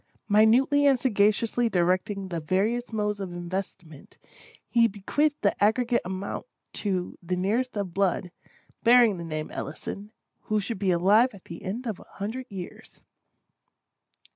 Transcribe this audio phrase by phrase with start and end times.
[0.27, 4.17] Minutely and sagaciously directing the various modes of investment,
[4.67, 8.31] he bequeathed the aggregate amount to the nearest of blood,
[8.81, 10.11] bearing the name Ellison,
[10.45, 13.03] who should be alive at the end of the hundred years.